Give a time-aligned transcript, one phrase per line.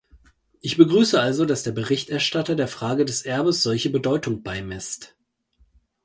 [0.61, 5.15] Ich begrüße also, dass der Berichterstatter der Frage des Erbes solche Bedeutung beimisst.